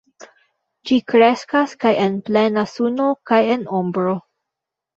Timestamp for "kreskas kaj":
1.13-1.93